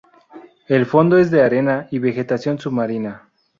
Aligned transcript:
El 0.67 0.87
fondo 0.87 1.19
es 1.19 1.29
de 1.29 1.43
arena 1.43 1.87
y 1.91 1.99
vegetación 1.99 2.57
submarina. 2.57 3.29